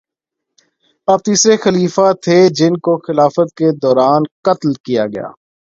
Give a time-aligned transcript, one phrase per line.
[1.07, 5.27] آپ تیسرے خلیفہ تھے جن کو خلافت کے دوران قتل کیا گیا